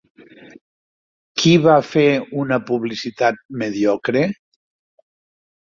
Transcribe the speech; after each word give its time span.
Qui 1.41 1.51
va 1.65 1.75
fer 1.91 2.07
una 2.45 2.59
publicitat 2.71 3.39
mediocre? 3.65 4.27